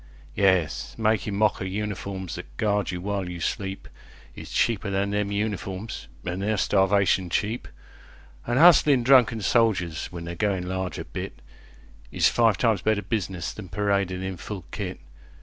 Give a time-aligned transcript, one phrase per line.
[0.35, 6.07] Yes, makin' mock o' uniforms that guard you while you sleepIs cheaper than them uniforms,
[6.25, 7.67] an' they're starvation cheap;
[8.47, 13.69] An' hustlin' drunken soldiers when they're goin' large a bitIs five times better business than
[13.69, 14.99] paradin' in full kit.